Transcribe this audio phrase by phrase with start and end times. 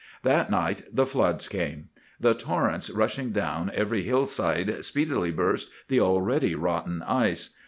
[0.23, 1.89] "That night the floods came.
[2.19, 7.51] The torrents rushing down every hillside speedily burst the already rotten ice.